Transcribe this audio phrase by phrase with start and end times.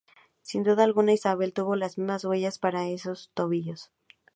[0.41, 3.75] Sin duda alguna, Isabelle tuvo las mismas huellas pero en su tobillo.